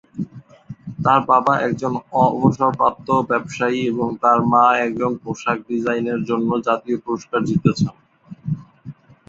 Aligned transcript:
তার 1.03 1.19
বাবা 1.29 1.53
একজন 1.67 1.93
অবসরপ্রাপ্ত 2.23 3.07
ব্যবসায়ী 3.29 3.79
এবং 3.91 4.07
তার 4.23 4.39
মা 4.51 4.65
একজন 4.85 5.11
পোশাক 5.23 5.57
ডিজাইনের 5.69 6.19
জন্য 6.29 6.49
জাতীয় 6.67 6.97
পুরস্কার 7.05 7.39
জিতেছেন। 7.49 7.93